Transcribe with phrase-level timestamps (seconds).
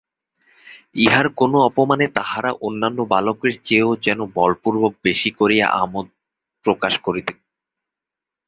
[0.95, 6.07] ইহার কোনো অপমানে তাহারা অন্যান্য বালকের চেয়েও যেন বলপূর্বক বেশি করিয়া আমোদ
[6.65, 7.27] প্রকাশ করিত।